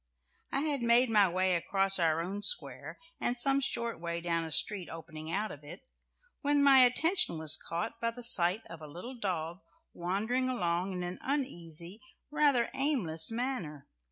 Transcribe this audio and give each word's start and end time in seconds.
I 0.51 0.61
had 0.61 0.81
made 0.81 1.11
my 1.11 1.29
way 1.29 1.53
across 1.53 1.99
our 1.99 2.23
own 2.23 2.41
square 2.41 2.97
and 3.19 3.37
some 3.37 3.59
short 3.59 3.99
way 3.99 4.19
down 4.19 4.43
a 4.43 4.49
street 4.49 4.89
opening 4.89 5.31
out 5.31 5.51
of 5.51 5.63
it 5.63 5.81
when 6.41 6.63
my 6.63 6.79
attention 6.79 7.37
was 7.37 7.55
caught 7.55 8.01
by 8.01 8.09
the 8.09 8.23
sight 8.23 8.63
of 8.67 8.81
a 8.81 8.87
little 8.87 9.13
dog 9.19 9.59
wandering 9.93 10.49
along 10.49 10.93
in 10.93 11.03
an 11.03 11.19
uneasy, 11.21 12.01
rather 12.31 12.71
aimless 12.73 13.29
manner. 13.29 13.87